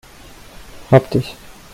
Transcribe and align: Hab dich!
Hab 0.89 1.11
dich! 1.11 1.35